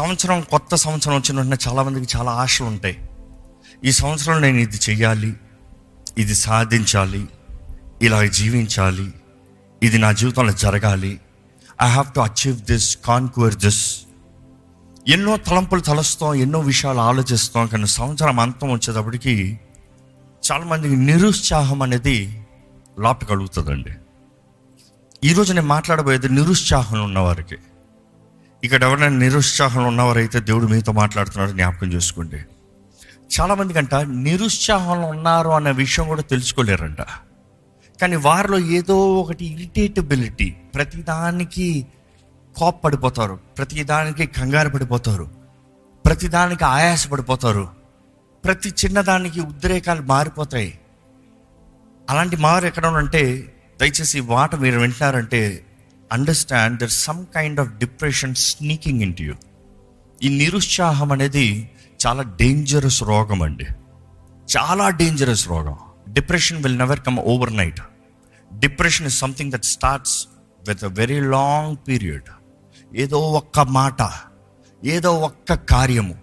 [0.00, 2.96] సంవత్సరం కొత్త సంవత్సరం వచ్చిన వెంటనే చాలామందికి చాలా ఆశలు ఉంటాయి.
[3.84, 5.36] ఈ సంవత్సరం నేను ఇది చెయ్యాలి
[6.18, 7.28] ఇది సాధించాలి
[8.02, 9.12] ఇలా జీవించాలి
[9.82, 11.20] ఇది నా జీవితంలో జరగాలి.
[11.82, 14.00] I have to achieve this conquer this
[15.08, 19.60] ఎన్నో తలంపులు తలస్తాం ఎన్నో విషయాలు ఆలోచిస్తాం కానీ సంవత్సరం అంతం వచ్చేటప్పటికి
[20.46, 22.44] చాలామందికి నిరుత్సాహం అనేది
[22.98, 23.94] లోపకలుగుతుందండి
[25.24, 27.58] ఈరోజు నేను మాట్లాడబోయేది నిరుత్సాహం ఉన్నవారికి.
[28.64, 32.44] ఇక్కడ ఎవరైనా నిరుత్సాహంలో ఉన్నవారైతే దేవుడు మీతో మాట్లాడుతున్నారు జ్ఞాపకం చేసుకోండి.
[33.30, 37.02] చాలామంది కంట నిరుత్సాహంలో ఉన్నారు అనే విషయం కూడా తెలుసుకోలేరంట.
[38.00, 41.86] కానీ వారిలో ఏదో ఒకటి ఇరిటేటబిలిటీ ప్రతిదానికి
[42.56, 45.30] కోప్పడిపోతారు ప్రతిదానికి కంగారు పడిపోతారు
[46.06, 47.68] ప్రతిదానికి ఆయాసపడిపోతారు
[48.44, 50.78] ప్రతి చిన్నదానికి ఉద్రేకాలు మారిపోతాయి.
[52.10, 55.66] అలాంటి మారు ఎక్కడ ఉంటే దయచేసి మాట మీరు వింటున్నారంటే
[56.12, 59.34] understand there some kind of depression sneaking in you
[60.22, 61.70] ఈ నిరుత్సాహం అనేది
[62.06, 63.66] చాలా డేంజరస్ రోగం అండి.
[64.56, 65.76] చాలా డేంజరస్ రోగం.
[66.08, 67.18] Depression will never come
[67.56, 67.80] overnight
[68.58, 70.26] depression is something that starts
[70.68, 72.28] with a very long period
[72.96, 74.10] ఏదో ఒక్క మాట
[74.84, 76.14] ఏదో ఒక్క కార్యము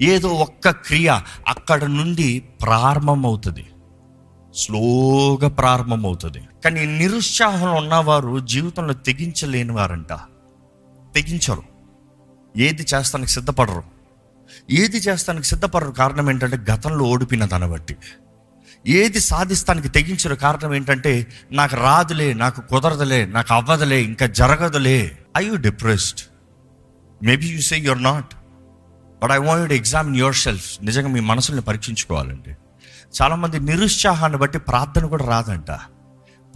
[0.00, 3.66] ఏదో ఒక్క క్రియ అక్కడ నుండి ప్రారంభమవుతుంది.
[4.56, 6.42] స్లోగా ప్రారంభమవుతుంది.
[6.64, 10.12] కానీ నిరుత్సాహంలో ఉన్నవారు జీవితంలో తెగించలేని వారంట.
[11.14, 11.62] తెగించరు.
[12.56, 13.82] ఏది చేస్తానికి సిద్ధపడరు.
[14.70, 17.96] ఏది చేస్తానికి సిద్ధపడరు కారణం ఏంటంటే గతంలో ఓడిపిన దాన్ని బట్టి.
[18.86, 25.18] ఏది సాధిస్తానికి తెగించరు కారణం ఏంటంటే నాకు రాదులే నాకు కుదరదులే నాకు అవ్వదులే ఇంకా జరగదులే.
[25.36, 26.20] I you depressed
[27.24, 28.34] maybe you say you're not
[29.22, 32.56] but I want examine yourself నిజంగా మీ మనసుల్ని పరీక్షించుకోవాలండి.
[33.22, 35.70] చాలామంది నిరుత్సాహాన్ని బట్టి ప్రార్థన కూడా రాదంట.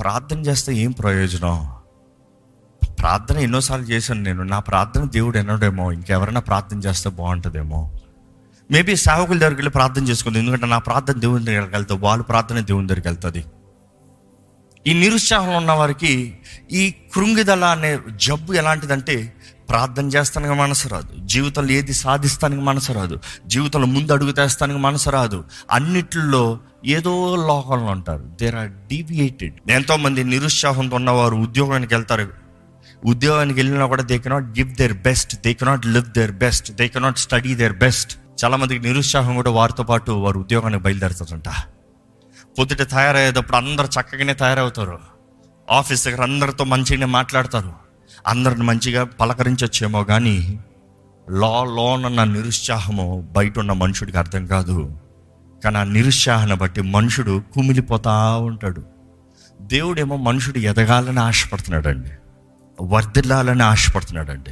[0.01, 1.73] ప్రార్థన చేస్తే ఏం ప్రయోజనం?
[3.01, 4.43] ప్రార్థన ఎన్నోసార్లు చేశాను నేను.
[4.43, 7.93] నా ప్రార్థన దేవుడు ఎన్నడేమో ఇంకెవరైనా ప్రార్థన చేస్తే బాగుంటుందేమో.
[8.71, 10.39] మేబీ సేవకుల దగ్గరికి వెళ్ళి ప్రార్థన చేసుకుంది.
[10.39, 13.45] ఎందుకంటే నా ప్రార్థన దేవుని దగ్గరికి వెళ్తుంది వాళ్ళు ప్రార్థన దేవుని దగ్గరికి వెళ్తుంది.
[14.87, 16.39] ఈ నిరుత్సాహంలో ఉన్న వారికి
[16.73, 19.33] ఈ కృంగిదల అనే జబ్బు ఎలాంటిదంటే
[19.71, 21.27] ప్రార్థన చేస్తానికి మనసు రాదు.
[21.27, 23.21] జీవితంలో ఏది సాధిస్తానికి మనసు రాదు.
[23.47, 25.45] జీవితంలో ముందు అడుగు తెస్తానికి మనసు రాదు.
[25.71, 28.25] అన్నిట్లో ఏదో లోకంలో ఉంటారు.
[28.41, 32.29] దేర్ ఆర్ డీవియేటెడ్ ఎంతో మంది నిరుత్సాహంతో ఉన్నవారు ఉద్యోగానికి వెళ్తారు.
[33.05, 37.19] ఉద్యోగానికి వెళ్ళినా కూడా they cannot give their best they cannot live their best they cannot
[37.19, 41.49] study their best చాలా మందికి నిరుత్సాహం కూడా వారితో పాటు వారు ఉద్యోగానికి బయలుదేరుతారంట
[42.59, 44.99] పొద్దుట తయారయ్యేటప్పుడు అందరు చక్కగానే తయారవుతారు.
[45.71, 47.90] ఆఫీస్ దగ్గర అందరితో మంచిగానే మాట్లాడతారు.
[48.27, 50.59] అందరిని మంచిగా పలకరించొచ్చేమో కానీ
[51.31, 54.99] లో లోనన్న నిరుత్సాహము బయట ఉన్న మనుషుడికి అర్థం కాదు.
[55.65, 58.83] కానీ ఆ నిరుత్సాహాన్ని బట్టి మనుషుడు కుమిలిపోతా ఉంటాడు.
[59.61, 62.11] దేవుడేమో మనుషుడు ఎదగాలని ఆశపడుతున్నాడండి.
[62.81, 64.51] వర్ధిల్లాలని ఆశపడుతున్నాడండి.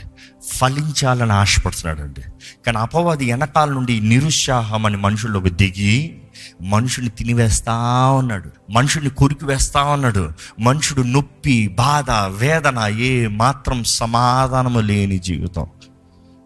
[0.53, 2.21] ఫలించాలని ఆశపడుతున్నాడండి.
[2.67, 6.19] కానీ అపవాది వెనకాల నుండి నిరుత్సాహం అని మనుషుల్లోకి దిగి
[6.63, 7.73] మనుషుని తినివేస్తా
[8.11, 8.73] ఉన్నాడు.
[8.73, 10.31] మనుషుని కొరికి వేస్తా ఉన్నాడు.
[10.61, 15.67] మనుషుడు నొప్పి బాధ వేదన ఏ మాత్రం సమాధానము లేని జీవితం.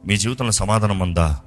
[0.06, 1.40] మీ జీవితంలో సమాధానం ఉందా?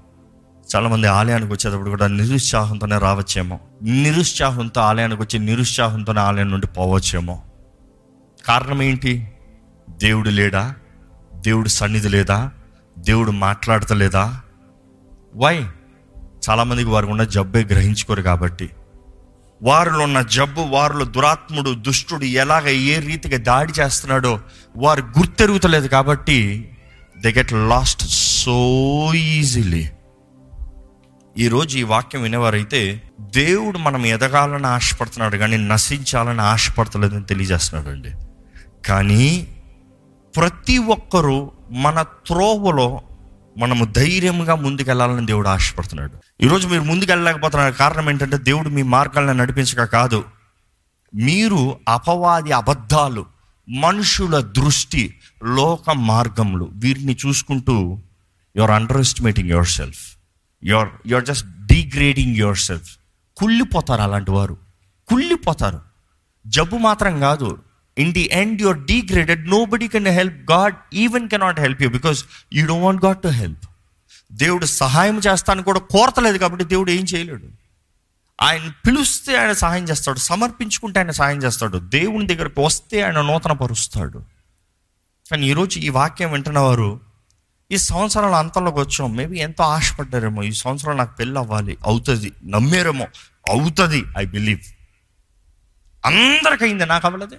[0.75, 3.59] చాలామంది ఆలయానికి వచ్చేటప్పుడు కూడా నిరుత్సాహంతోనే రావచ్చేమో.
[3.81, 7.41] నిరుత్సాహంతో ఆలయానికి వచ్చి నిరుత్సాహంతోనే ఆలయం నుండి పోవచ్చేమో.
[8.47, 9.31] కారణం ఏంటి?
[9.95, 10.75] దేవుడు లేడా?
[11.35, 12.51] దేవుడు సన్నిధి లేదా?
[13.00, 14.41] దేవుడు మాట్లాడతలేదా?
[15.35, 15.66] వై
[16.50, 18.69] చాలామందికి వారికి ఉన్న జబ్బే గ్రహించుకోరు కాబట్టి.
[19.63, 24.39] వారిలో ఉన్న జబ్బు వారిలో దురాత్ముడు దుష్టుడు ఎలాగ ఏ రీతిగా దాడి చేస్తున్నాడో
[24.78, 26.69] వారు గుర్తెరుగుతలేదు కాబట్టి
[27.17, 29.89] they get lost so easily
[31.38, 38.11] ఈరోజు ఈ వాక్యం వినేవారైతే దేవుడు మనం ఎదగాలని ఆశపడుతున్నాడు కానీ నశించాలని ఆశపడతలేదని తెలియజేస్తున్నాడు అండి
[38.88, 39.54] కానీ
[40.35, 43.01] ప్రతి ఒక్కరూ మన త్రోవలో
[43.57, 46.44] మనము ధైర్యంగా ముందుకెళ్ళాలని దేవుడు ఆశపడుతున్నాడు.
[46.44, 50.25] ఈరోజు మీరు ముందుకెళ్ళలేకపోతున్న కారణం ఏంటంటే దేవుడు మీ మార్గాలను నడిపించక కాదు.
[51.16, 53.25] మీరు అపవాది అబద్ధాలు
[53.69, 58.00] మనుషుల దృష్టి లోక మార్గములు వీరిని చూసుకుంటూ
[58.57, 60.17] you're underestimating yourself
[60.64, 62.97] you're you're just degrading yourself
[63.37, 64.58] కుళ్ళిపోతారు అలాంటి వారు.
[65.08, 65.82] కుళ్ళిపోతారు.
[66.47, 67.58] జబ్బు మాత్రం కాదు.
[67.97, 72.66] In the end you're degraded nobody can help God even cannot help you because you
[72.66, 73.66] don't want God to help
[74.32, 77.47] దేవుడు సహాయం చేస్తాను కూడా కోరతలేదు కాబట్టి దేవుడు ఏం చేయలేడు.
[78.42, 80.20] ఆయన పిలుస్తే ఆయన సహాయం చేస్తాడు.
[80.20, 81.78] సమర్పించుకుంటే ఆయన సహాయం చేస్తాడు.
[81.78, 84.24] దేవుని దగ్గరకు వస్తే ఆయన నూతన పరుస్తాడు.
[85.32, 87.00] కానీ ఈరోజు ఈ వాక్యం వింటున్నవారు
[87.72, 89.16] ఈ సంవత్సరాల అంతంలోకి వచ్చాం.
[89.16, 90.44] మేబీ ఎంతో ఆశపడ్డారేమో.
[90.44, 91.78] ఈ సంవత్సరం నాకు పెళ్ళి అవ్వాలి.
[91.86, 92.32] అవుతుంది.
[92.46, 93.06] నమ్మేరేమో.
[93.50, 94.03] అవుతుంది.
[94.18, 94.59] ఐ బిలీవ్
[96.06, 97.36] అందరికైంది నాకు అవ్వలేదే.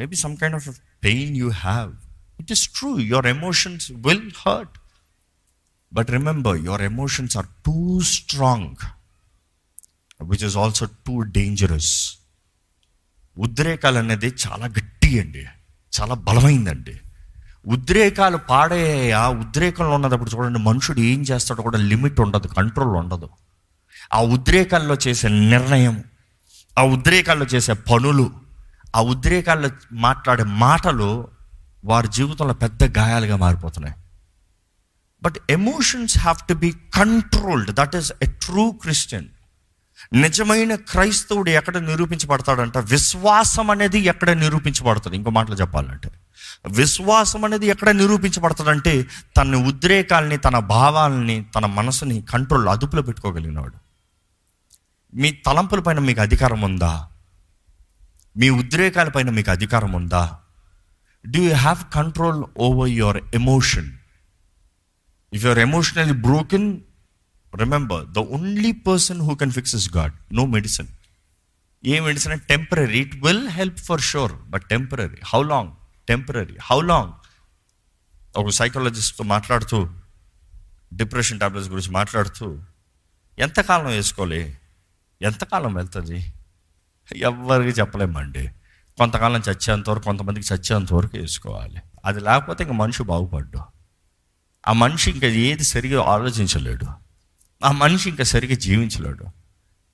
[0.00, 0.68] Maybe some kind of
[1.04, 1.92] pain you have
[2.40, 4.78] it is true your emotions will hurt
[5.92, 8.86] but remember your emotions are too strong
[10.22, 12.14] which is also too dangerous
[13.38, 15.46] ఉద్రేకాలు అనేది చాలా గట్టి అండి
[16.00, 17.00] చాలా బలమైందండి.
[17.66, 23.28] ఉద్రేకాలు పాడే ఆ ఉద్రేకంలో ఉన్నప్పుడు చూడండి మనుషుడు ఏం చేస్తాడో కూడా లిమిట్ ఉండదు కంట్రోల్ ఉండదు.
[24.14, 26.04] ఆ ఉద్రేకాల్లో చేసే నిర్ణయం
[26.78, 28.32] ఆ ఉద్రేకాల్లో చేసే పనులు
[28.96, 31.28] ఆ ఉద్రేకాల్లో మాట్లాడే మాటలు
[31.84, 33.94] వారి జీవితంలో పెద్ద గాయాలుగా మారిపోతున్నాయి.
[35.22, 39.26] But emotions have to be controlled that is a true Christian
[40.12, 42.78] నిజమైన క్రైస్తవుడు ఎక్కడ నిరూపించబడతాడంట?
[42.78, 45.16] విశ్వాసం అనేది ఎక్కడ నిరూపించబడుతుంది?
[45.16, 46.10] ఇంకో మాటలు చెప్పాలంటే.
[46.70, 53.74] విశ్వాసం అనేది ఎక్కడ నిరూపించబడతాడంటే తన ఉద్రేకాల్ని తన భావాలని తన మనసుని కంట్రోల్ అదుపులో పెట్టుకోగలిగినవాడు.
[55.16, 57.09] మీ తలంపుల పైన మీకు అధికారం ఉందా?
[58.36, 60.40] మీ ఉద్రేకాలపైన మీకు అధికారం ఉందా?
[61.26, 63.98] Do you have control over your emotion
[65.32, 66.80] if you're emotionally broken
[67.54, 70.88] remember the only person who can fix is God no medicine
[71.86, 75.72] a medicine temporary it will help for sure but temporary how long
[76.08, 77.12] temporary how long
[78.36, 79.88] ఒక సైకాలజిస్ట్తో మాట్లాడుతూ
[80.94, 82.58] depression tablets గురించి మాట్లాడుతూ
[83.38, 84.56] ఎంతకాలం వేసుకోవాలి?
[85.22, 86.32] ఎంతకాలం వెళ్తుంది?
[87.16, 88.48] ఎవరికి చెప్పలేమండి.
[88.98, 91.76] కొంతకాలం చచ్చేంత వరకు కొంతమందికి చచ్చేంత వరకు వేసుకోవాలి.
[92.04, 93.58] అది లేకపోతే ఇంక మనిషి బాగుపడ్డు.
[94.68, 96.86] ఆ మనిషి ఇంకా ఏది సరిగా ఆలోచించలేడు.
[97.64, 99.26] ఆ మనిషి ఇంకా సరిగా జీవించలేడు.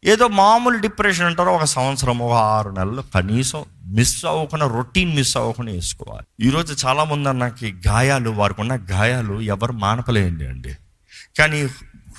[0.05, 5.73] ఏదో మామూలు డిప్రెషన్ అంటారో ఒక సంవత్సరం ఒక ఆరు నెలలు కనీసం మిస్ అవ్వకుండా రొటీన్ మిస్ అవ్వకుండా
[5.73, 6.47] వేసుకోవాలి.
[6.47, 10.77] ఈరోజు చాలామంది నాకు గాయాలు వారికి ఉన్న గాయాలు ఎవరు మానపలేండి అండి.
[11.39, 11.69] కానీ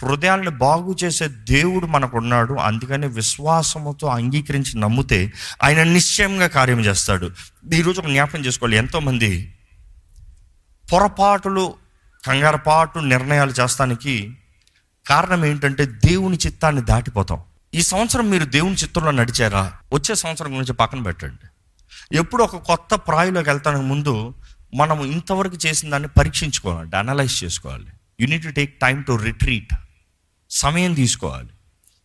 [0.04, 2.54] హృదయాన్ని బాగు చేసే దేవుడు మనకున్నాడు.
[2.54, 5.34] అందుకని విశ్వాసముతో అంగీకరించి నమ్మితే
[5.64, 7.32] ఆయన నిశ్చయంగా కార్యం చేస్తాడు.
[7.74, 8.78] ఈరోజు ఒక జ్ఞాపకం చేసుకోవాలి.
[8.78, 9.54] ఎంతోమంది
[10.94, 11.74] పొరపాటులు
[12.26, 14.38] కంగారపాటు నిర్ణయాలు చేస్తానికి
[15.08, 17.40] కారణం ఏంటంటే దేవుని చిత్తాన్ని దాటిపోతాం.
[17.74, 19.74] ఈ సంవత్సరం మీరు దేవుని చిత్తంలో నడిచారా?
[19.94, 21.48] వచ్చే సంవత్సరం గురించి పక్కన పెట్టండి.
[22.18, 24.34] ఎప్పుడు ఒక కొత్త ప్రాయులోకి వెళ్తానికి ముందు
[24.76, 27.88] మనం ఇంతవరకు చేసిన దాన్ని పరీక్షించుకోవాలి అనలైజ్ చేసుకోవాలి.
[28.22, 29.74] You need to take time to retreat
[30.52, 31.50] సమయం తీసుకోవాలి.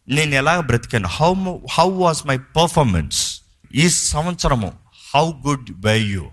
[0.09, 1.09] నేను ఎలా బ్రతికాను?
[1.09, 1.35] How
[1.73, 3.41] how was my performance
[3.75, 4.73] ఈ సంవత్సరము
[5.15, 6.27] హౌ గుడ్ బై యూ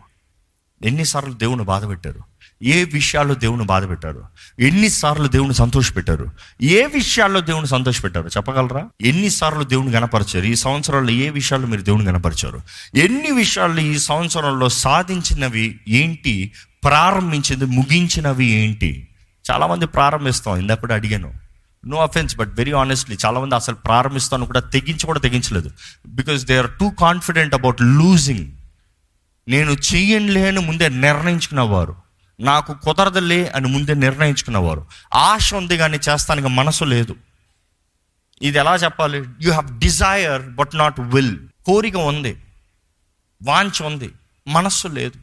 [0.86, 2.20] ఎన్నిసార్లు దేవుని బాధ పెట్టారు?
[2.64, 4.24] ఏ విషయాల్లో దేవుని బాధ పెట్టారు?
[4.60, 8.90] ఎన్నిసార్లు దేవుని సంతోషపెట్టారు ఏ విషయాల్లో దేవుని సంతోషపెట్టారు చెప్పగలరా?
[9.02, 10.46] ఎన్నిసార్లు దేవుని గణపరిచారు?
[10.46, 12.62] ఈ సంవత్సరంలో ఏ విషయాల్లో మీరు దేవుని గణపరిచారు?
[12.96, 16.52] ఎన్ని విషయాల్లో ఈ సంవత్సరంలో సాధించినవి ఏంటి?
[16.84, 19.08] ప్రారంభించింది ముగించినవి ఏంటి?
[19.52, 20.58] చాలామంది ప్రారంభిస్తాం.
[20.58, 21.49] ఇందాక కూడా అడిగాను.
[21.86, 25.72] No offence but very honestly చాలామంది అసలు ప్రారంభిస్తాను కూడా తెగించి కూడా తెగించలేదు.
[26.08, 28.52] Because they are too confident about losing
[29.48, 31.96] నేను చెయ్యనులే అని ముందే నిర్ణయించుకున్నవారు
[32.40, 37.16] నాకు కుదరదులే అని ముందే నిర్ణయించుకున్నవారు ఆశ ఉంది కానీ చేస్తానికి మనసు లేదు.
[38.42, 39.18] ఇది ఎలా చెప్పాలి?
[39.18, 42.38] You have desire but not will కోరిక ఉంది.
[43.44, 44.10] వాంచ ఉంది.
[44.48, 45.20] మనస్సు లేదు.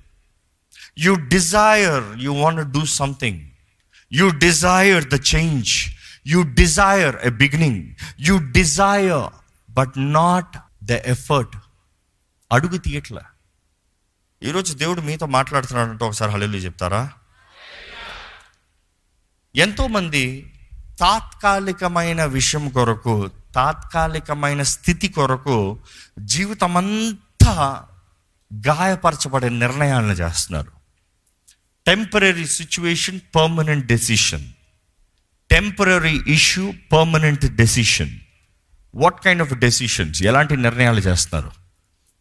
[0.98, 3.40] You desire you want do something
[4.12, 5.95] you desire the change
[6.26, 9.32] you desire a beginning you desire
[9.72, 11.56] but not the effort
[12.52, 13.20] అడుగు తీయట్లే.
[14.42, 17.12] ఈరోజు దేవుడు మీతో మాట్లాడుతున్నాడంటే ఒకసారి హళలు చెప్తారా?
[19.56, 20.52] ఎంతోమంది
[21.00, 25.80] తాత్కాలికమైన విషయం కొరకు తాత్కాలికమైన స్థితి కొరకు
[26.18, 27.84] జీవితమంతా
[28.66, 30.72] గాయపరచబడే నిర్ణయాలను చేస్తున్నారు.
[31.86, 34.52] Temporary situation permanent decision
[35.50, 38.10] temporary issue permanent decision
[38.94, 41.66] what kind of decisions ఎలాంటి నిర్ణయాలు చేస్తున్నారు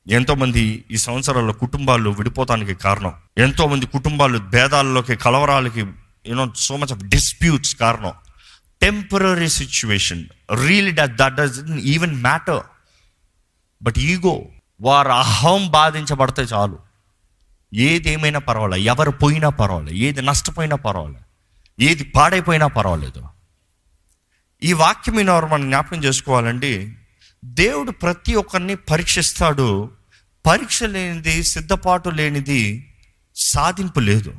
[0.10, 3.14] ఎంతోమంది ఈ సంవత్సరాల్లో కుటుంబాలు విడిపోతానికి కారణం.
[3.38, 5.80] ఎంతోమంది కుటుంబాలు భేదాల్లోకి కలవరాలకి
[6.28, 8.12] you know so much of disputes కారణం.
[8.82, 10.26] Temporary situation
[10.68, 12.64] real that does even matter
[13.82, 14.46] but ego
[14.82, 16.80] వారు అహం బాధించబడితే చాలు.
[17.74, 21.25] ఏది ఏమైనా పర్వాలేదు ఎవరు పోయినా పర్వాలేదు ఏది నష్టపోయినా పర్వాలేదు
[21.80, 23.24] ఏది పాడైపోయినా పర్వాలేదు.
[24.64, 26.94] ఈ వాక్యం వినవారు మనం జ్ఞాపకం చేసుకోవాలండి.
[27.46, 29.92] దేవుడు ప్రతి ఒక్కరిని పరీక్షిస్తాడు.
[30.46, 32.88] పరీక్ష లేనిది సిద్ధపాటు లేనిది
[33.36, 34.34] సాధింపు లేదు.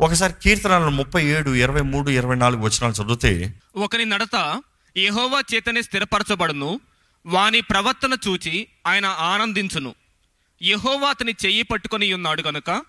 [0.00, 4.62] ఒకసారి కీర్తనలు ముప్పై ఏడు ఇరవై మూడు ఇరవై నాలుగు వచనాలు చదివితే ఒకని నడత
[4.98, 6.80] యహోవా చేతనే స్థిరపరచబడును.
[7.26, 9.94] వాని ప్రవర్తన చూచి ఆయన ఆనందించును.
[10.62, 12.82] యహోవా అతని చెయ్యి పట్టుకొని ఉన్నాడు కనుక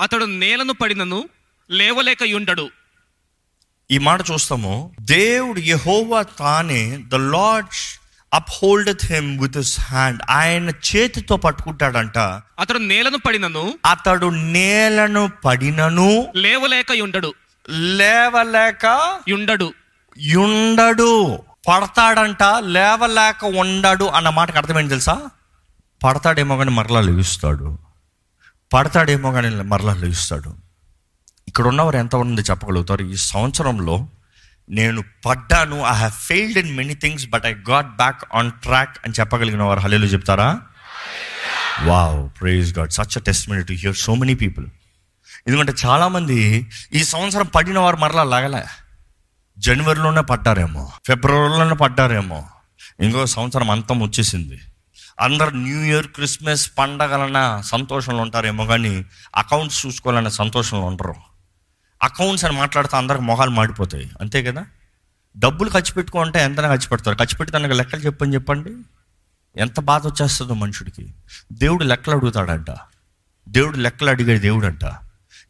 [0.00, 1.28] అతడు నేలను పడినను
[1.70, 2.70] లేవలేక యుండడు.
[3.90, 4.90] ఈ మాట చూస్తాము.
[5.00, 7.68] దేవుడు యెహోవా తానే the Lord
[8.34, 12.18] upholdeth him with his hand ఆయన చేతితో పట్టుకుంటాడంట.
[12.58, 13.74] అతడు నేలను పడినను.
[13.86, 16.32] అతడు నేలను పడినను.
[16.36, 17.34] లేవలేక యుండడు.
[17.68, 19.72] లేవలేక యుండడు.
[20.38, 25.22] ఉండడు పడతాడంట లేవలేక ఉండడు అన్న మాటకు అర్థమైంది తెలుసా?
[26.04, 27.78] పడతాడేమో కానీ మరలా లెగుస్తాడు
[28.74, 30.67] పడతాడేమో కానీ మరలా లెగుస్తాడు
[31.58, 33.04] ఇక్కడ ఉన్నవారు ఎంత ఉంది చెప్పగలుగుతారు.
[33.04, 34.08] ఈ సంవత్సరంలో
[34.68, 35.80] నేను పడ్డాను.
[35.80, 39.80] I have failed in many things but I got back on track అని చెప్పగలిగిన వారు.
[39.80, 40.60] హలేలు చెప్తారా?
[41.82, 44.66] Wow praise God such a testimony here so many people
[45.46, 48.64] ఎందుకంటే చాలామంది ఈ సంవత్సరం పడిన వారు మరలా లాగలే.
[49.58, 50.92] జనవరిలోనే పడ్డారేమో.
[51.06, 52.46] ఫిబ్రవరిలోనే పడ్డారేమో.
[53.00, 54.60] ఇంకో సంవత్సరం అంతం వచ్చేసింది.
[55.20, 59.04] అందరు న్యూ ఇయర్ క్రిస్మస్ పండగలన్న సంతోషంలో ఉంటారేమో కానీ
[59.36, 61.27] అకౌంట్స్ చూసుకోవాలన్న సంతోషంలో ఉండరు.
[62.02, 64.10] అకౌంట్స్ అని మాట్లాడితే అందరికి మొహాలు మాడిపోతాయి.
[64.20, 64.66] అంతే కదా?
[65.38, 67.16] డబ్బులు ఖర్చు పెట్టుకుంటే ఎంత ఖర్చు పెడతారు.
[67.16, 68.74] ఖర్చు పెట్టి తనకు లెక్కలు చెప్పని చెప్పండి.
[69.56, 71.14] ఎంత బాధ వచ్చేస్తుందో మనుషుడికి.
[71.52, 72.66] దేవుడు లెక్కలు అడుగుతాడంట.
[73.48, 74.84] దేవుడు లెక్కలు అడిగే దేవుడు అంట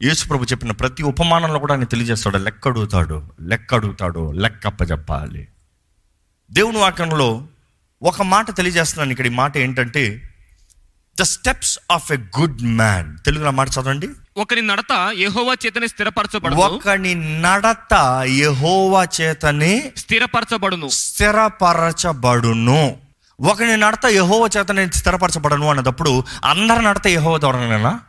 [0.03, 2.37] యేసుప్రభు చెప్పిన ప్రతి ఉపమానంలో కూడా ఆయన తెలియజేస్తాడు.
[2.37, 5.47] లెక్క అడుగుతాడు లెక్క అడుగుతాడు లెక్క అప్పచెప్పాలి
[6.51, 7.47] దేవుని వాక్యంలో
[8.03, 9.25] ఒక మాట తెలియజేస్తున్నాను ఇక్కడ.
[9.25, 10.29] ఈ మాట ఏంటంటే
[11.19, 14.09] the steps of a good man తెలుగులో మాట చదవండి.
[14.39, 16.61] ఒకరి నడత యెహోవా చేతనే స్థిరపరచబడును.
[16.61, 20.89] ఒకని నడత యెహోవా చేతనే స్థిరపరచబడును.
[20.89, 22.97] స్థిరపరచబడును.
[23.41, 27.99] ఒకని నడత యహోవ చేతనే స్థిరపరచబడను అన్నప్పుడు అందరి నడత యహోవ ధోరణేనా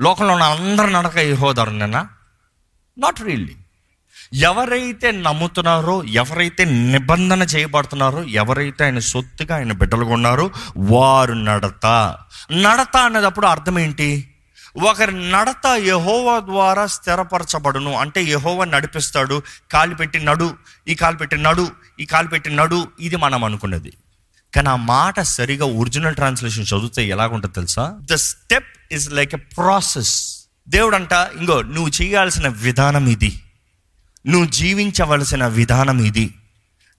[0.00, 2.08] లోకంలో ఉన్న అందరి నడక యహోవ ధోరణేనా
[2.98, 3.56] నాట్ రియల్లీ
[4.32, 12.16] ఎవరైతే నమ్ముతున్నారో ఎవరైతే నిబంధన చేయబడుతున్నారో ఎవరైతే ఆయన సొత్తుగా ఆయన బిడ్డలుగా ఉన్నారో వారు నడత.
[12.52, 14.30] నడత అన్నదప్పుడు అర్థం ఏంటి?
[14.78, 17.92] ఒకరి నడత యహోవా ద్వారా స్థిరపరచబడును.
[17.92, 19.42] అంటే యహోవా నడిపిస్తాడు.
[19.70, 20.54] కాలు పెట్టి నడు.
[20.88, 21.70] ఈ కాలు పెట్టి నడు.
[22.00, 22.88] ఈ కాలు పెట్టి నడు.
[23.00, 23.92] ఇది మనం అనుకున్నది.
[24.54, 27.98] కానీ ఆ మాట సరిగా ఒరిజినల్ ట్రాన్స్లేషన్ చదివితే ఎలాగుంటుంది తెలుసా?
[28.00, 30.44] The step is like a process.
[30.68, 33.42] దేవుడు అంట ఇంకో నువ్వు చేయాల్సిన విధానం ఇది.
[34.26, 36.34] నువ్వు జీవించవలసిన విధానం ఇది.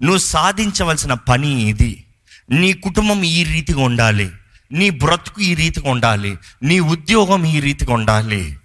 [0.02, 2.06] నువ్వు సాధించవలసిన పని ఇది.
[2.50, 4.32] నీ కుటుంబం ఈ రీతిగా ఉండాలి.
[4.72, 6.38] నీ బ్రతుకు ఈ రీతిగా ఉండాలి.
[6.64, 8.60] నీ ఉద్యోగం ఈ రీతిగా ఉండాలి.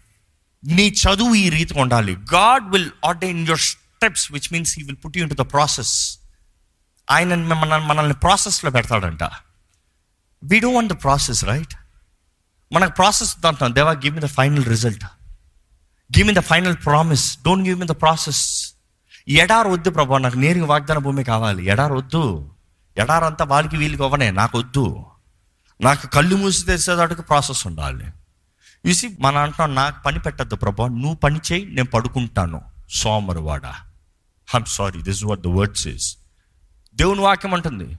[0.66, 2.16] నీ చదువు ఈ రీతిగా ఉండాలి.
[2.35, 6.18] God will ordain your steps which means he will put you to the process
[7.11, 9.23] ఆయన మన మనల్ని ప్రాసెస్లో పెడతాడంట.
[10.44, 11.75] We don't want the process right
[12.73, 15.04] మనకు ప్రాసెస్ అంటాం దేవా give me the final result
[16.18, 18.73] give me the final promise don't give me the process
[19.28, 21.64] ఎడారు వద్దు ప్రభా నాకు నేరుగా వాగ్దాన భూమి కావాలి.
[21.64, 22.50] ఎడారు వద్దు.
[22.97, 25.04] ఎడారంతా వాళ్ళకి వీళ్ళకి అవ్వనే నాకు వద్దు.
[25.81, 28.07] నాకు కళ్ళు మూసి తెచ్చేదానికి ప్రాసెస్ ఉండాలి.
[28.88, 32.62] చూసి మన అంటాం నాకు పని పెట్టద్దు ప్రభా నువ్వు పని చేయి నేను పడుకుంటాను.
[32.91, 33.67] సోమరువాడ.
[34.55, 36.17] I'm sorry this what the words is
[36.95, 37.99] దేవుని వాక్యం అంటుంది.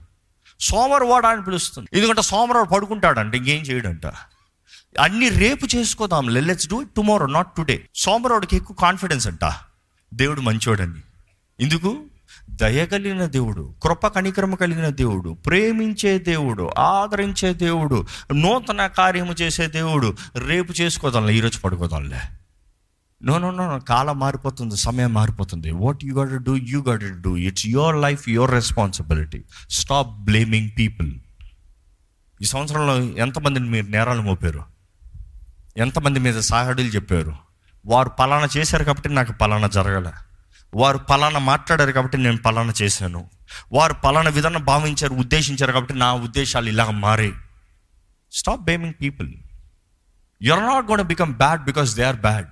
[0.60, 1.88] సోమరువాడ అని పిలుస్తుంది.
[1.92, 4.06] ఎందుకంటే సోమరువాడు పడుకుంటాడంట ఇంకేం చేయడంట.
[5.00, 9.52] అన్ని రేపు చేసుకోదాం let's do it tomorrow not today సోమవాడికి ఎక్కువ కాన్ఫిడెన్స్ అంట.
[10.14, 11.00] దేవుడు మంచోడని.
[11.60, 12.06] ఎందుకు?
[12.50, 20.16] దయ కలిగిన దేవుడు కృప కణిక్రమ కలిగిన దేవుడు ప్రేమించే దేవుడు ఆదరించే దేవుడు నూతన కార్యము చేసే దేవుడు
[20.46, 22.20] రేపు చేసుకోదాంలే ఈరోజు పడుకోదాంలే.
[23.24, 25.70] నో నో నో కాలం మారిపోతుంది సమయం మారిపోతుంది.
[25.70, 31.12] What you got do you got do it's your life your responsibility stop blaming people
[32.42, 34.64] ఈ సంవత్సరంలో ఎంతమందిని మీరు నేరాలు మోపారు?
[35.76, 37.34] ఎంతమంది మీద సాహడులు చెప్పారు?
[37.86, 40.10] వారు పలానా చేశారు కాబట్టి నాకు పలానా జరగలే.
[40.74, 43.30] వారు పలానా మాట్లాడారు కాబట్టి నేను పలానా చేశాను.
[43.72, 47.32] వారు పలానా విధానం భావించారు ఉద్దేశించారు కాబట్టి నా ఉద్దేశాలు ఇలా మారే.
[48.32, 49.32] Stop blaming people
[50.42, 52.46] you're not gonna become bad because they are bad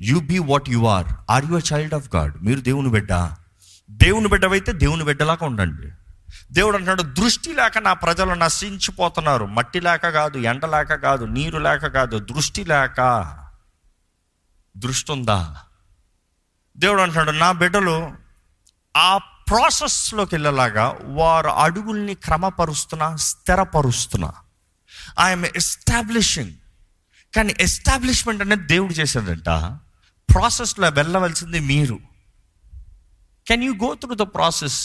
[0.00, 3.30] you be what you are are you child of God మీరు దేవుని బిడ్డ?
[3.90, 5.88] దేవుని బిడ్డవైతే దేవుని బిడ్డలాగా ఉండండి.
[6.52, 9.46] దేవుడు అంటున్నాడు దృష్టి లేక నా ప్రజలు నశించిపోతున్నారు.
[9.46, 13.32] మట్టి లేక కాదు ఎండ లేక కాదు నీరు లేక కాదు దృష్టి లేక.
[14.76, 15.56] దృష్టి ఉందా?
[16.78, 17.96] దేవుడు అంటున్నాడు నా బిడ్డలు
[18.96, 24.32] ఆ ప్రాసెస్లోకి వెళ్ళలాగా వారు అడుగుల్ని క్రమపరుస్తున్నా స్థిరపరుస్తున్నా.
[25.20, 26.54] ఐఎమ్ ఎస్టాబ్లిషింగ్
[27.34, 29.48] కానీ ఎస్టాబ్లిష్మెంట్ అనేది దేవుడు చేసేదంట
[30.28, 31.98] ప్రాసెస్లో వెళ్ళవలసింది మీరు.
[33.46, 34.78] Can you go through the process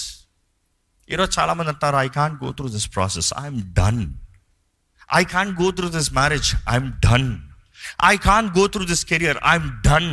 [1.10, 4.14] ఈరోజు చాలామంది అంటారు I can't go through this process I'm done
[5.14, 7.42] I can't go through this marriage I'm done
[8.04, 10.12] I can't go through this career I'm done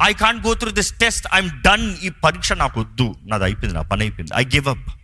[0.00, 3.14] I can't go through this test I'm done ఈ పరీక్ష నాకు వద్దు.
[3.22, 4.32] నాది అయిపోయింది నా పని అయిపోయింది.
[4.36, 5.00] I give up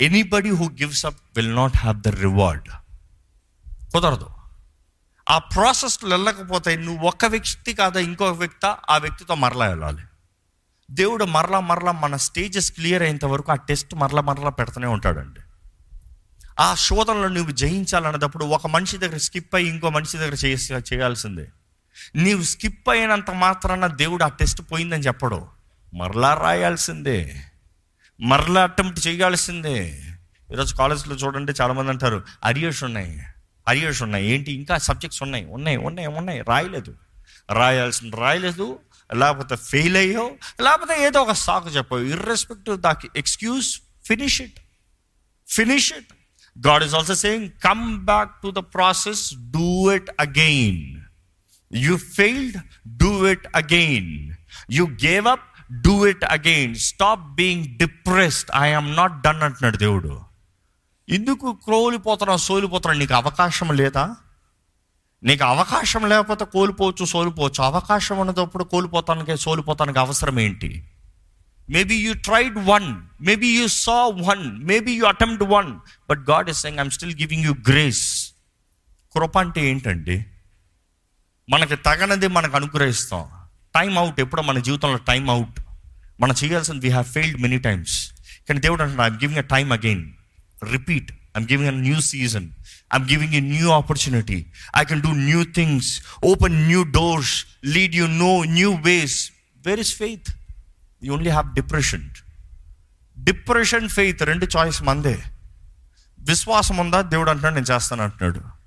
[0.00, 2.68] anybody who gives up will not have the reward
[3.92, 4.28] కుదరదు.
[5.30, 10.02] ఆ ప్రాసెస్లో వెళ్ళకపోతే నువ్వు ఒక వ్యక్తి కాదా ఇంకొక వ్యక్తి ఆ వ్యక్తితో మరలా వెళ్ళాలి.
[10.90, 15.40] దేవుడు మరలా మరలా మన స్టేజెస్ క్లియర్ అయ్యేంత వరకు ఆ టెస్ట్ మరలా మరలా పెడుతూనే ఉంటాడండి.
[16.60, 21.48] ఆ శోధనలో నువ్వు జయించాలన్నప్పుడు ఒక మనిషి దగ్గర స్కిప్ అయ్యి ఇంకో మనిషి దగ్గర చేసి చేయాల్సిందే.
[22.16, 25.46] నీవు స్కిప్ అయినంత మాత్రాన దేవుడు ఆ టెస్ట్ పోయిందని చెప్పడు.
[25.94, 27.42] మరలా రాయాల్సిందే.
[28.20, 30.02] మరలా అటెంప్ట్ చేయాల్సిందే.
[30.52, 33.22] ఈరోజు కాలేజ్లో చూడండి చాలామంది అంటారు అరియర్స్ ఉన్నాయి
[33.68, 34.26] అరియర్స్ ఉన్నాయి.
[34.26, 34.52] ఏంటి?
[34.52, 36.40] ఇంకా సబ్జెక్ట్స్ ఉన్నాయి ఉన్నాయి ఉన్నాయి ఉన్నాయి.
[36.40, 36.94] రాయలేదు.
[37.52, 38.78] రాయాల్సింది రాయలేదు.
[39.14, 40.30] లేకపోతే ఫెయిల్ అయ్యో
[40.60, 42.02] లేకపోతే ఏదో ఒక సాకు చెప్పావు.
[42.02, 44.60] ఇర్రెస్పెక్టివ్ దాకి excuse finish it
[45.48, 46.12] finish it
[46.66, 51.00] God is also saying come back to the process do it again
[51.74, 52.56] you failed
[52.96, 54.34] do it again
[54.70, 60.20] you gave up do it again stop being depressed I'm not done అంటున్నాడు దేవుడు.
[61.08, 62.98] ఎందుకు క్రోలిపోతున్నావు సోలిపోతున్నావు?
[62.98, 64.16] నీకు అవకాశం లేదా?
[65.22, 67.64] నీకు అవకాశం లేకపోతే కోల్పోవచ్చు సోలిపోవచ్చు.
[67.64, 70.84] అవకాశం ఉన్నప్పుడు కోల్పోతానికి సోలిపోతానికి అవసరం ఏంటి?
[71.70, 76.58] Maybe you tried one maybe you saw one maybe you attempt one but God is
[76.58, 78.32] saying I'm still giving you grace
[79.14, 80.24] కృప అంటే ఏంటండి?
[81.50, 83.28] మనకి తగనది మనకు అనుగ్రహిస్తాం.
[83.74, 85.60] టైం అవుట్ ఎప్పుడో మన జీవితంలో టైం అవుట్
[86.20, 88.12] మనం చేయాల్సింది we have failed many times
[88.48, 90.12] కానీ దేవుడు అంటున్నా I'm giving a time again
[90.72, 92.50] repeat I'm giving a new season
[92.94, 98.06] I'm giving a new opportunity I can do new things open new doors lead you
[98.06, 99.30] no new ways
[99.66, 100.28] where is faith
[101.04, 102.10] you only have depression
[103.18, 105.22] depression faith రెండు choice మందే.
[106.18, 107.00] విశ్వాసం ఉందా?
[107.00, 108.59] దేవుడు అంటున్నాడు నేను చేస్తాను అంటున్నాడు.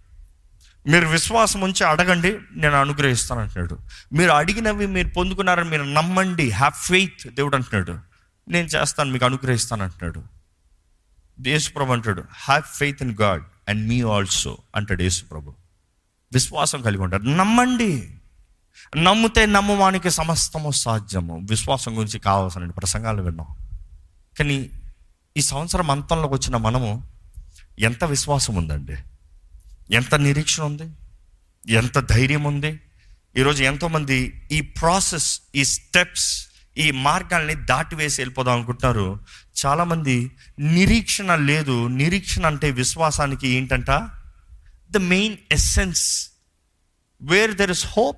[0.87, 3.77] మీరు విశ్వాసం ఉంచి అడగండి నేను అనుగ్రహిస్తాను అంటున్నాడు.
[4.13, 7.99] మీరు అడిగినవి మీరు పొందుకున్నారని మీరు నమ్మండి హ్యావ్ ఫెయిత్ దేవుడు అంటున్నాడు.
[8.49, 10.23] నేను చేస్తాను మీకు అనుగ్రహిస్తాను అంటున్నాడు.
[11.49, 15.53] యేసుప్రభు అంటాడు have faith in God and me also అంటాడు యేసుప్రభు.
[16.33, 18.17] విశ్వాసం కలిగి ఉంటాడు నమ్మండి.
[18.97, 21.47] నమ్మితే నమ్మవానికి సమస్తము సాధ్యము.
[21.49, 23.47] విశ్వాసం గురించి కావాల్సిన ప్రసంగాలు విన్నాం.
[24.39, 24.69] కానీ
[25.37, 27.07] ఈ సంవత్సరం అంతంలోకి వచ్చిన మనము
[27.79, 28.95] ఎంత విశ్వాసం ఉందండి?
[29.93, 30.91] ఎంత నిరీక్షణ ఉంది?
[31.73, 32.79] ఎంత ధైర్యం ఉంది?
[33.38, 36.47] ఈరోజు ఎంతోమంది ఈ ప్రాసెస్ ఈ స్టెప్స్
[36.77, 39.19] ఈ మార్గాల్ని దాటివేసి వెళ్ళిపోదాం అనుకుంటున్నారు.
[39.65, 41.88] చాలామంది నిరీక్షణ లేదు.
[41.88, 43.91] నిరీక్షణ అంటే విశ్వాసానికి ఏంటంట?
[44.91, 46.29] The main essence
[47.21, 48.17] where there is hope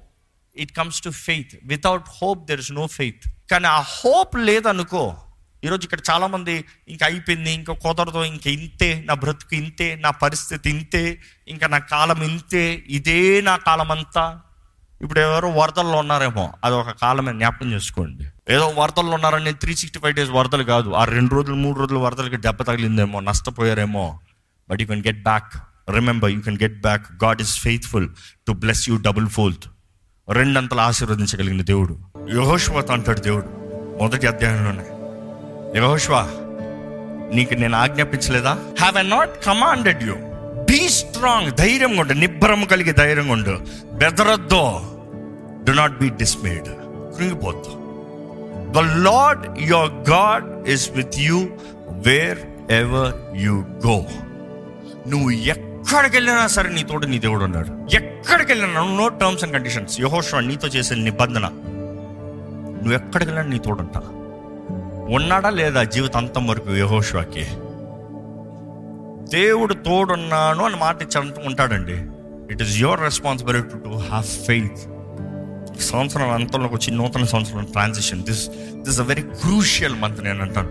[0.55, 5.17] it comes to faith without hope there is no faith కానీ ఆ హోప్ లేదనుకో
[5.65, 11.21] ఈరోజు ఇక్కడ చాలామంది ఇంకా అయిపోయింది ఇంకా కుదరదు ఇంకా ఇంతే నా బ్రతుకు ఇంతే నా పరిస్థితి ఇంతే
[11.47, 14.39] ఇంకా నా కాలం ఇంతే ఇదే నా కాలం అంతా
[15.01, 18.25] ఇప్పుడు ఎవరో వరదల్లో ఉన్నారేమో అది ఒక కాలమే జ్ఞాపకం చేసుకోండి.
[18.49, 22.38] ఏదో వరదల్లో ఉన్నారని త్రీ సిక్స్టీ ఫైవ్ డేస్ వరదలు కాదు ఆ రెండు రోజులు మూడు రోజులు వరదలకి
[22.38, 24.19] దెబ్బ తగిలిందేమో నష్టపోయారేమో.
[24.69, 25.51] But you can get back
[25.89, 28.10] remember you can get back God is faithful
[28.47, 29.65] to bless you double fold
[30.30, 31.99] రెండంతలు ఆశీర్వదించగలిగిన దేవుడు
[32.34, 33.47] యహోష్వత అంటాడు దేవుడు.
[34.04, 34.86] మొదటి అధ్యాయంలోనే.
[35.75, 36.21] యహోష్వా
[37.33, 38.57] నీకు నేను ఆజ్ఞాపించలేదా?
[38.79, 40.13] Have I not commanded you
[40.71, 43.59] be strong ధైర్యంగా ఉండు నిబ్బరం కలిగి ధైర్యంగా ఉండు.
[43.91, 44.63] బెదరద్దు.
[45.63, 46.65] Do not be dismayed
[47.17, 47.71] కృంగిపోద్దు.
[48.71, 51.49] The Lord your God is with you
[52.71, 54.03] wherever you go
[55.07, 57.95] నువ్వు ఎక్కడికి వెళ్ళినా సరే నీ తోడు నీ దేవుడు ఉన్నాడు.
[57.95, 61.45] ఎక్కడికి వెళ్ళినా నో టర్మ్స్ అండ్ కండిషన్స్ యహోష్వా నీతో చేసే నిబంధన.
[62.75, 64.01] నువ్వు ఎక్కడికి వెళ్ళినా నీ తోడుంటా
[65.09, 67.45] ఉన్నాడా లేదా జీవితాంతం వరకు యహోష్వాకి?
[69.39, 71.93] దేవుడు తోడున్నాను అని మాట ఇచ్చాడంటూ ఉంటాడండి.
[72.53, 74.77] It is your responsibility to have faith
[75.81, 78.49] సంవత్సరం అంతంలోకి వచ్చి నూతన సంవత్సరం transition this
[78.81, 80.69] this a very crucial month నేను అంటాను.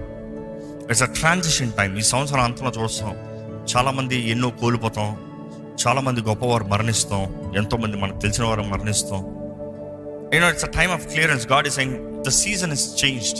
[0.89, 3.17] ఇట్స్ అ ట్రాన్సిషన్ టైం ఈ సంవత్సరం అంతంలో చూస్తాం.
[3.77, 5.17] చాలామంది ఎన్నో కోల్పోతాం.
[5.87, 7.53] చాలామంది గొప్పవారు మరణిస్తాం.
[7.57, 9.19] ఎంతోమంది మనకు తెలిసిన వారు మరణిస్తాం.
[10.35, 11.79] You know it's a time of clearance God is
[12.27, 13.39] the season is changed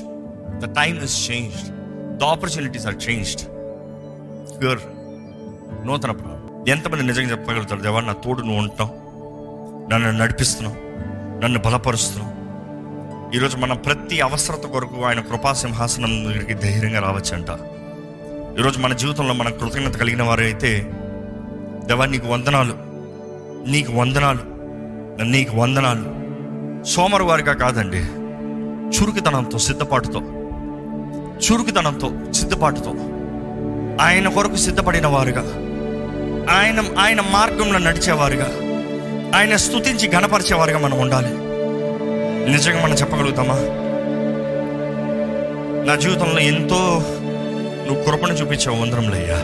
[0.59, 1.71] the time is changed
[2.19, 3.43] the opportunities are changed
[4.61, 4.81] pure
[5.87, 7.81] నూతన ప్రాణం ఎంతమంది నిజంగా చెప్పగలుగుతారు?
[7.81, 9.05] దేవా నా తోడు నువ్వు ఉంటావు.
[9.93, 10.77] నన్ను నడిపిస్తున్నావు.
[11.41, 12.35] నన్ను బలపరుస్తున్నావు.
[13.37, 17.47] ఈరోజు మనం ప్రతి అవసరత కొరకు ఆయన కృపాసింహాసనం దగ్గరికి ధైర్యంగా రావచ్చంట
[18.61, 20.91] ఈరోజు మన జీవితంలో మనకు కృతజ్ఞత కలిగిన వారైతే
[21.85, 22.75] దేవా నీకు వందనాలు.
[23.71, 24.41] నీకు వందనాలు.
[25.23, 26.15] నీకు వందనాలు.
[26.85, 28.01] సోమరు వారిగా కాదండి.
[28.99, 30.21] చురుకుతనంతో సిద్ధపాటుతో.
[31.39, 32.95] చురుకుతనంతో సిద్ధపాటుతో.
[34.01, 35.43] ఆయన కొరకు సిద్ధపడిన వారుగా.
[36.55, 38.49] ఆయన ఆయన మార్గంలో నడిచేవారుగా.
[39.39, 41.31] ఆయన స్తుతించి గణపరిచేవారుగా మనం ఉండాలి.
[42.53, 43.55] నిజంగా మనం చెప్పగలుగుతామా?
[45.87, 47.03] నా జీవితంలో ఎంతో
[47.87, 49.37] నువ్వు కృపను చూపించావు వందరంలయ్యా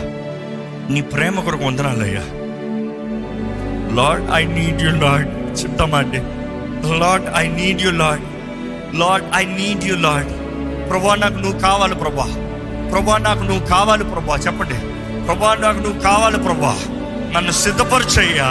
[0.93, 2.21] నీ ప్రేమ కొరకు వందనాలయ్యా.
[3.95, 6.17] Lord I need you Lord చెప్తామా అండి?
[6.99, 8.23] Lord I need you Lord
[8.99, 10.40] Lord I need you Lord
[10.91, 12.23] ప్రభా నాకు నువ్వు కావాలి ప్రభా.
[12.91, 14.35] ప్రభా నాకు నువ్వు కావాలి ప్రభా.
[14.35, 14.73] చెప్పండి.
[15.25, 16.75] ప్రభా నాకు నువ్వు కావాలి ప్రభా.
[17.35, 18.45] నన్ను సిద్ధపరచయ్యా.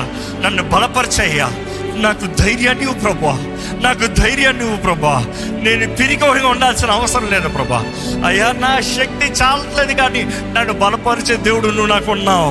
[0.44, 1.50] నన్ను బలపరచయ్యా.
[1.94, 3.38] నాకు ధైర్యాన్ని ఇవ్వు ప్రభా.
[3.82, 5.26] నాకు ధైర్యాన్ని ఇవ్వు ప్రభా.
[5.62, 7.84] నేను పిరికవడిగా ఉండాల్సిన అవసరం లేదు ప్రభా.
[8.26, 12.50] అయ్యా నా శక్తి చాలట్లేదు కానీ నన్ను బలపరిచే దేవుడు నువ్వు నాకున్నావు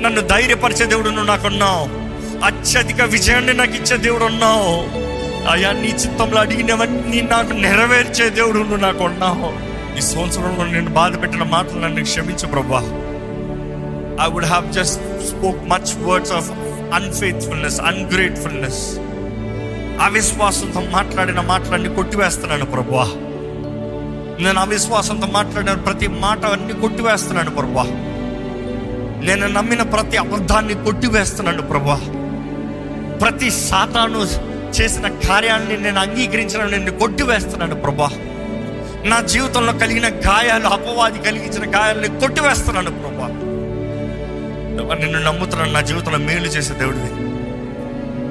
[0.00, 2.06] నన్ను ధైర్యపరిచే దేవుడు నువ్వు నాకున్నావు
[2.44, 5.05] అత్యధిక విజయాన్ని నాకు ఇచ్చే దేవుడు ఉన్నావు.
[5.50, 9.76] అయ్యా నీ చిత్తంలో అడిగినవన్నీ నాకు నెరవేర్చే దేవుడు నువ్వు నాకు ఉన్నావు.
[9.98, 12.80] ఈ సంవత్సరంలో నేను బాధ పెట్టిన మాటలు నన్ను క్షమించు ప్రభా.
[14.24, 16.50] I would have just spoke much words of
[16.94, 18.98] unfaithfulness ungratefulness
[20.00, 23.04] అవిశ్వాసంతో మాట్లాడిన మాటలన్నీ కొట్టివేస్తున్నాను ప్రభా.
[24.40, 27.82] నేను అవిశ్వాసంతో మాట్లాడిన ప్రతి మాట అన్ని కొట్టివేస్తున్నాను ప్రభా.
[29.24, 32.00] నేను నమ్మిన ప్రతి అబద్ధాన్ని కొట్టివేస్తున్నాను ప్రభా.
[33.18, 34.45] ప్రతి సాతాను
[34.80, 38.10] చేసిన కార్యాన్ని నేను అంగీకరించిన నేను కొట్టివేస్తున్నాను ప్రభా.
[39.04, 43.26] నా జీవితంలో కలిగిన గాయాలు అపవాది కలిగించిన గాయాలని కొట్టివేస్తున్నాను ప్రభా.
[44.94, 47.26] నిన్ను నమ్ముతున్నాను నా జీవితంలో మేలు చేసే దేవుడివి.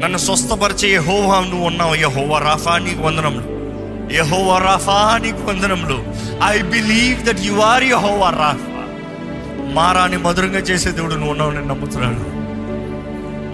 [0.04, 3.56] నన్ను స్వస్థపరిచే యహోవా నువ్వు ఉన్నావు యహోవా రాఫా నీకు వందనములు.
[4.14, 6.04] యహోవా రాఫా నీకు వందనములు.
[6.46, 8.72] I believe that you are యహోవా రాఫా.
[9.74, 12.35] మారాని మధురంగా చేసే దేవుడు నువ్వు ఉన్నావు నేను నమ్ముతున్నాను.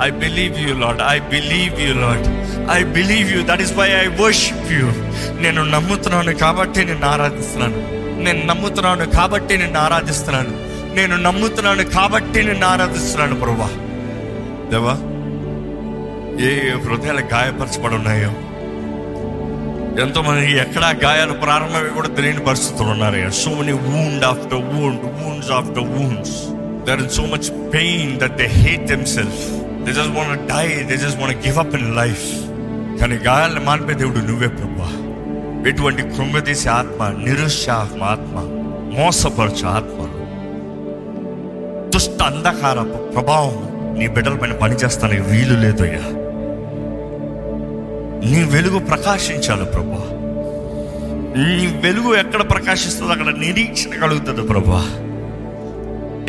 [0.06, 2.26] I believe you Lord I believe you Lord
[2.72, 4.88] I believe you that is why I worship you
[5.44, 7.80] నేను నమ్ముతున్నాను కాబట్టి నేను ఆరాధిస్తున్నాను.
[8.24, 10.54] నేను నమ్ముతున్నాను కాబట్టి నేను ఆరాధిస్తున్నాను.
[10.94, 13.70] నేను నమ్ముతున్నాను కాబట్టి నేను ఆరాధిస్తున్నాను ప్రభా
[14.72, 14.96] దేవా
[16.48, 16.52] ఏ
[16.86, 18.32] హృదయాలు గాయపరచబడి ఉన్నాయో
[20.04, 25.52] ఎంతో మంది ఎక్కడ గాయాలు ప్రారంభమై కూడా తెలియని పరిస్థితులు ఉన్నారు so many wound after wound wounds
[25.52, 26.38] after wounds
[26.88, 29.42] there is so much pain that they hate them self
[29.86, 32.26] they just want die they just want give up in life
[33.00, 34.90] కానీ గాయాలను మానిపే దేవుడు నువ్వే ప్రభా
[35.70, 38.36] ఎటువంటి కృంగతీసే ఆత్మ నిరుత్సాహం ఆత్మ
[38.96, 40.00] మోసపరచు ఆత్మ.
[41.90, 42.80] దుష్ట అంధకార
[43.16, 43.58] ప్రభావం
[44.00, 46.04] నీ బిడ్డల పైన పనిచేస్తానికి వీలు లేదయ్యా.
[48.26, 50.02] నీ వెలుగు ప్రకాశించాలి ప్రభా
[51.38, 54.82] నీ వెలుగు ఎక్కడ ప్రకాశిస్తుందో అక్కడ నిరీక్షణ కలుగుతుంది ప్రభా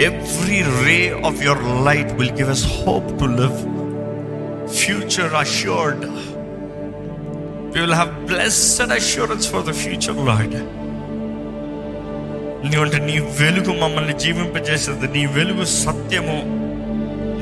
[0.00, 3.56] every ray of your light will give us hope to live
[4.76, 6.04] future assured
[7.74, 10.82] we will have blessed assurance for the future Lord
[12.64, 15.18] ఎందుకంటే నీ వెలుగు మమ్మల్ని జీవింపజేసేది.
[15.18, 16.42] నీ వెలుగు సత్యము.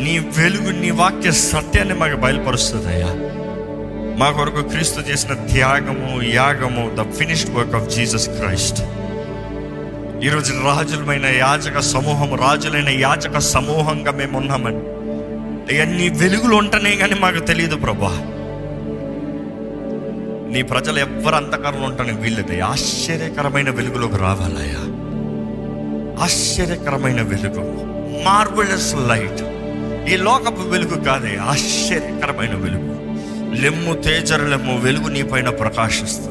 [0.04, 3.08] నీ వెలుగు నీ వాక్య సత్యాన్ని మాకు బయలుపరుస్తుంది అయ్యా.
[4.18, 8.82] మా కొరకు క్రీస్తు చేసిన త్యాగము యాగము the finished work of Jesus Christ
[10.24, 14.76] ఈరోజు రాజులమైన యాచక సమూహం రాజులైన యాచక సమూహంగా మేము ఉన్నామని
[15.70, 18.08] అయ్యా వెలుగులు ఉంటనే కానీ మాకు తెలియదు ప్రభా.
[20.52, 24.82] నీ ప్రజలు ఎవ్వరు అంతకాలంలో ఉంటాను వీళ్ళది ఆశ్చర్యకరమైన వెలుగులోకి రావాలయ్యా.
[26.24, 27.60] ఆశ్చర్యకరమైన వెలుగు.
[28.24, 29.42] మార్వెలస్ లైట్
[30.12, 32.90] ఈ లోకపు వెలుగు కాదే ఆశ్చర్యకరమైన వెలుగు.
[33.60, 36.29] లెమ్ము తేజరలెమ్ము వెలుగు నీ పైన ప్రకాశిస్తుంది.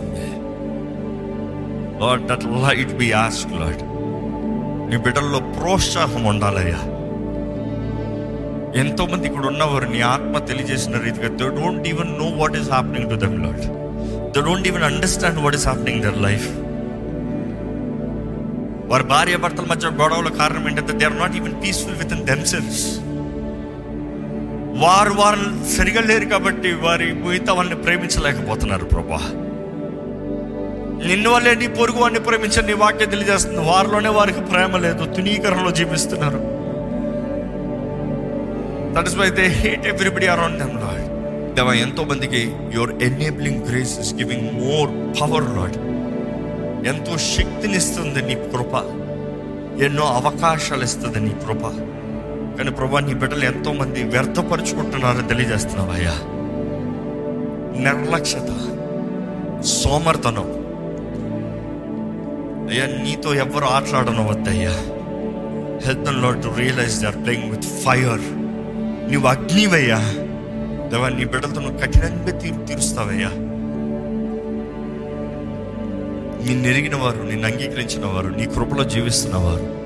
[2.02, 3.84] Lord that light be ask Lord
[4.90, 6.80] నీ బిడ్డల్లో ప్రోత్సాహం ఉండాలయ్యా.
[8.76, 13.16] ఎంతోమంది ఇక్కడ ఉన్నవారు నీ ఆత్మ తెలియజేసిన రీతిగా they don't even know what is happening to
[13.16, 13.66] them Lord
[14.34, 16.48] they don't even understand what is happening their life
[18.88, 22.82] వారి భార్య భర్తల మధ్య గొడవల కారణం ఏంటంటే they are not even peaceful with in themselves
[24.82, 29.22] వారు వారు సరిగా లేరు కాబట్టి వారి మిగతా వాళ్ళని ప్రేమించలేకపోతున్నారు ప్రభా.
[31.08, 33.60] నిన్ను వాళ్ళే నీ పొరుగు వాడిని ప్రేమించని నీ వాక్యం తెలియజేస్తుంది.
[33.60, 36.60] వారిలోనే వారికి ప్రేమ లేదు తునీకరణలో జీవిస్తున్నారు.
[38.94, 41.10] That is why they hate everybody around them Lord
[41.56, 45.78] దేవా ఎంతో మందికి your enabling grace is giving more power Lord
[46.88, 48.74] ఎంతో శక్తినిస్తుంది నీ కృప.
[49.84, 51.62] ఎన్నో అవకాశాలు ఇస్తుంది నీ కృప.
[52.58, 56.14] కానీ ప్రభా నీ బిడ్డలు ఎంతో మంది వ్యర్థపరుచుకుంటున్నారని తెలియజేస్తున్నావయ్యా.
[57.84, 58.50] నిర్లక్ష్యత
[59.62, 60.59] సోమర్తనం
[62.70, 64.72] అయ్యా నీతో ఎవరు ఆటలాడను వద్దయ్యా
[65.86, 68.22] health lot to realize they are playing with fire
[69.14, 69.98] నువ్వు అగ్నివయ్యా.
[70.90, 73.30] దేవా నీ బిడ్డలతో నువ్వు కఠినంగా తీరు తీరుస్తావయ్యా.
[76.48, 79.80] నిన్ను ఎరిగిన వారు నిన్ను అంగీకరించిన వారు నీ కృపలో జీవిస్తున్న వారు.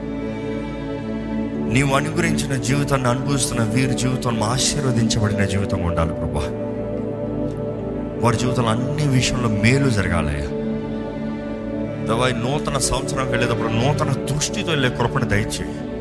[1.73, 6.41] నీవు అనుగ్రహించిన జీవితాన్ని అనుభవిస్తున్న వీరి జీవితం ఆశీర్వదించబడిన జీవితం ఉండాలి ప్రభా.
[8.23, 10.52] వారి జీవితంలో అన్ని విషయంలో మేలు జరగాలయ్యా.
[12.07, 15.93] దవా నూతన సంవత్సరం వెళ్ళేటప్పుడు నూతన దృష్టితో వెళ్ళే కృపణ దయచేయి.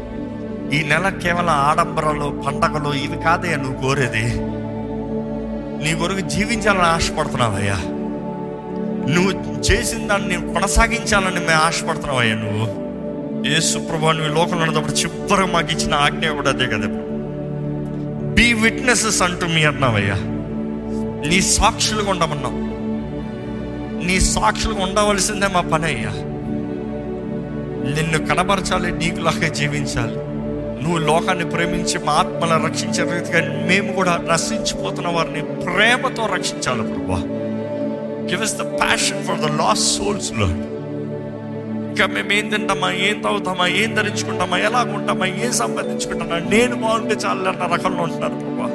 [0.78, 4.22] ఈ నెల కేవలం ఆడంబరాలు పండగలు ఇవి కాదయ్యా నువ్వు కోరేది.
[5.84, 7.76] నీ కొరకు జీవించాలని ఆశపడుతున్నావయ్యా.
[9.14, 12.82] నువ్వు చేసిన దాన్ని కొనసాగించాలని మేము ఆశపడుతున్నావయ్యా నువ్వు.
[13.46, 16.86] ఏ సుప్రభా నువ్వు లోకంలో ఉన్నప్పుడు చివరి మాకు ఇచ్చిన ఆజ్ఞ కూడా అదే కదా
[18.34, 20.14] బీ విట్నెసెస్ అంటూ మీ అన్నావయ్యా.
[21.28, 22.61] నీ సాక్షులుగా ఉండమన్నావు.
[24.02, 26.12] నీ సాక్షులు ఉండవలసిందే మా పని అయ్యా.
[27.94, 30.16] నిన్ను కనబరచాలి నీకులాగే జీవించాలి.
[30.82, 37.18] నువ్వు లోకాన్ని ప్రేమించి మా ఆత్మలను రక్షించే రీతిగా మేము కూడా నశించిపోతున్న వారిని ప్రేమతో రక్షించాలి ప్రభా
[38.30, 40.48] give us the passion for the lost సోల్స్లో
[41.88, 47.48] ఇంకా మేము ఏం తింటామా ఏం తాగుతామా ఏం ధరించుకుంటామా ఎలా ఉంటామా ఏం సంపాదించుకుంటామా నేను బాగుంటే చాలు
[47.48, 48.68] అన్న రకంలో ఉంటున్నారు ప్రభా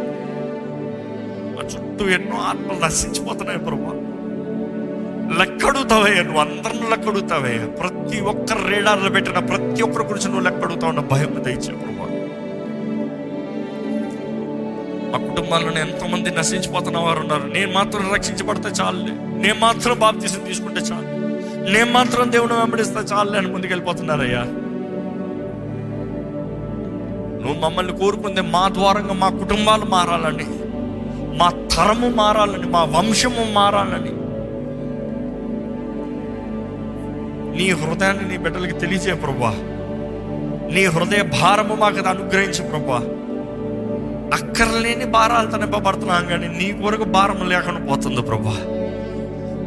[1.55, 3.93] మా చుట్టూ ఎన్నో ఆత్మలు నశించిపోతున్నాయి ప్రభా
[5.35, 11.43] లెక్కడుగుతావయ్యా నువ్వు అందరిని లెక్కడుగుతావయ్యా ప్రతి ఒక్కరు రేడార్లు పెట్టిన ప్రతి ఒక్కరి గురించి నువ్వు లెక్కడుతావు ఉన్న భయం
[11.43, 12.05] దయచే ప్రభా
[15.11, 17.47] మా కుటుంబాలను ఎంతోమంది నశించిపోతున్న వారు ఉన్నారు.
[17.47, 18.99] నేను మాత్రం రక్షించబడితే చాలు
[19.37, 21.07] నేను మాత్రం బాప్తీసం తీసుకుంటే చాలు.
[21.71, 24.43] నేను మాత్రం దేవుని వెంబడిస్తే చాలు అని ముందుకెళ్ళిపోతున్నారయ్యా.
[27.41, 30.47] నువ్వు మమ్మల్ని కోరుకుందే మా ద్వారంగా మా కుటుంబాలు మారాలని
[31.37, 34.13] మా తరము మారాలని మా వంశము మారాలని
[37.57, 39.51] నీ హృదయాన్ని నీ బిడ్డలకి తెలియజే ప్రభా
[40.73, 42.99] నీ హృదయ భారము మాకు అది అనుగ్రహించు ప్రభా
[44.37, 48.55] అక్కర్లేని భారాలతో నింపబడుతున్నాం కానీ నీ కొరకు భారం లేకుండా పోతుంది ప్రభా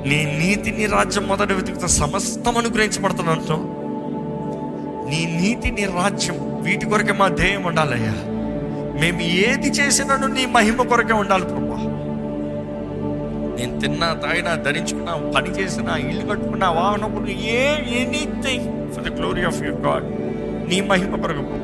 [0.09, 3.57] నీ నీతి నీ రాజ్యం మొదటి వెతుకుతా సమస్తం అనుగ్రహించబడుతున్నట్టు
[5.09, 8.15] నీ నీతి నీ రాజ్యం వీటి కొరకే మా ధ్యేయం ఉండాలయ్యా.
[9.01, 11.79] మేము ఏది చేసినాను నీ మహిమ కొరకే ఉండాలి ప్రభా
[13.61, 17.65] నేను తిన్నా తాగినా ధరించుకున్నా పని చేసినా ఇల్లు కట్టుకున్నా వాహనం ఏ
[18.03, 20.05] anything for the glory of your God
[20.71, 21.57] నీ మహిమ కొరకు.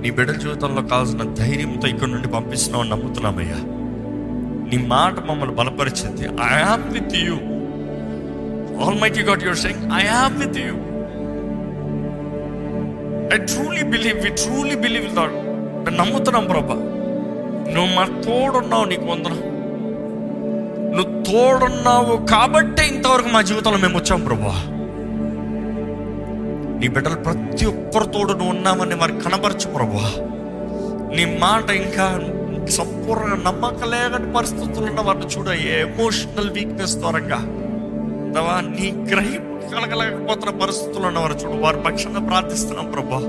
[0.00, 3.60] నీ బిడ్డల జీవితంలో కావాల్సిన ధైర్యంతో ఇక్కడ నుండి పంపిస్తున్నావు నమ్ముతున్నామయ్యా.
[4.70, 6.24] నీ మాట మమ్మల్ని బలపరిచింది.
[6.24, 7.34] I have with you
[8.84, 10.74] all my God your saying I have with you
[13.34, 15.34] I truly believe we truly believe Lord
[15.98, 16.93] నమ్ముతున్నాం ప్రభా
[17.72, 19.40] నువ్వు మా తోడున్నావు నీకు వందనం.
[20.96, 24.54] నువ్వు తోడున్నావు కాబట్టే ఇంతవరకు మా జీవితంలో మేము వచ్చాం ప్రభా.
[26.78, 30.06] నీ బిడ్డలు ప్రతి ఒక్కరు తోడు నువ్వు ఉన్నామని మరి కనబరచు ప్రభా.
[31.16, 32.20] నీ మాట ఇంకా
[32.70, 37.40] సంపూర్ణంగా నమ్మకలేని పరిస్థితులు ఉన్న వారిని చూడ ఎమోషనల్ వీక్నెస్ ద్వారంగా
[38.60, 43.20] నీ గ్రహింపు కలగలేకపోతున్న పరిస్థితులు ఉన్నవారు చూడు వారి పక్షంగా ప్రార్థిస్తున్నాం ప్రభా.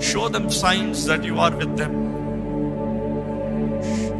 [0.00, 2.13] Show them signs that you are with them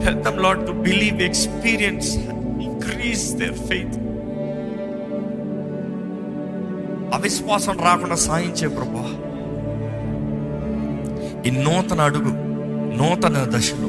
[0.05, 2.17] Help them, Lord, to believe, experience
[2.63, 3.99] increase their faith.
[7.15, 9.11] అవిశ్వాసం రాకుండా సాయించే ప్రభా.
[11.47, 12.29] ఈ నూతన అడుగు
[12.97, 13.89] నూతన దశలో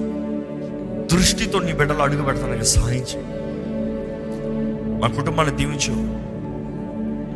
[1.18, 3.22] దృష్టితో నీ బిడ్డలు అడుగు పెడతానికి సాయించు.
[5.02, 5.92] మా కుటుంబాన్ని దీవించు.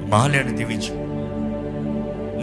[0.10, 1.10] మాల్యాన్ని దీవించు.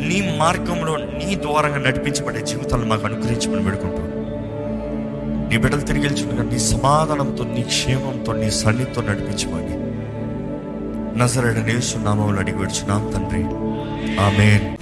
[0.09, 4.16] నీ మార్గంలో నీ ద్వారంగా నడిపించబడే జీవితాలను మాకు అనుగ్రహించమని పెడుకుంటాం
[5.49, 9.87] నీ బిడ్డలు తిరిగి వెళ్ళుచుండగా నీ సమాధానంతో నీ క్షేమంతో నీ సన్నిధితో నడిపించమని
[11.19, 13.43] నజరడ నేస్తున్నామని అడిగి వచ్చున్నాం తండ్రి.
[14.21, 14.76] ఆమెన్.